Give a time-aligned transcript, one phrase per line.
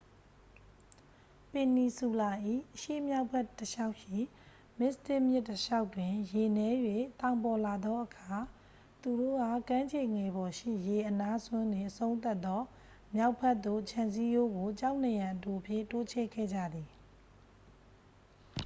[1.51, 2.31] ပင်နီဆူလာ၏
[2.75, 4.17] အရှေ့မြောက်ဘက် တစ်လျှောက်ရှိ
[4.79, 6.77] မစ္စတစ်မြစ်တစ်လျှောက်တွင် ရေနည်း၍
[7.19, 8.33] သောင်ပေါ်လာသောအခါ
[9.01, 12.61] သူတို့က ကမ်းခြေငယ်ပေါ်ရှိ ရေအနားစွန်းတွင် အဆုံးသတ်သော
[13.15, 16.89] မြောက်ဘက်သို့ ခြံစည်းရိုးကို ကျောက်နံရံအတိုဖြင့် တိုးချဲ့ခဲ့ကြသည်